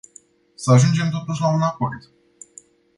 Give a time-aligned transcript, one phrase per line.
[0.55, 2.09] Să ajungem totuși la un acord.